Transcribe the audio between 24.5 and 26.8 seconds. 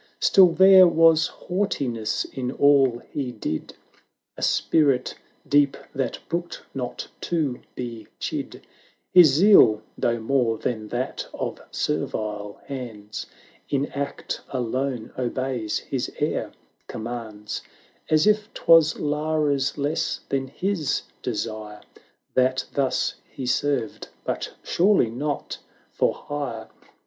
surely not for hire.